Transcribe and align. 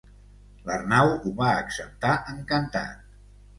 L'Arnau 0.69 1.13
ho 1.17 1.35
va 1.43 1.51
acceptar 1.59 2.17
encantat. 2.35 3.07